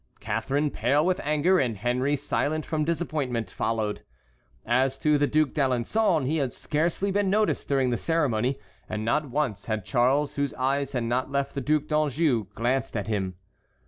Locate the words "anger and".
1.23-1.77